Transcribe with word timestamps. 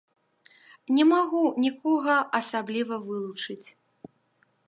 Не 0.99 1.05
магу 1.09 1.41
нікога 1.65 2.15
асабліва 2.39 2.95
вылучыць. 3.05 3.67